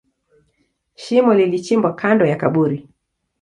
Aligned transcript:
Shimo 0.95 1.33
lilichimbwa 1.33 1.93
kando 1.95 2.25
ya 2.25 2.35
kaburi. 2.35 2.89